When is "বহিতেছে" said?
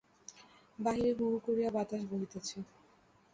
2.11-2.57